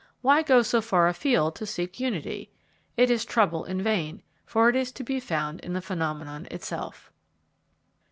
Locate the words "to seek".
1.57-1.99